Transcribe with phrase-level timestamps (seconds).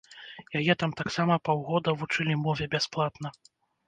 [0.59, 3.33] Яе там таксама паўгода вучылі мове бясплатна.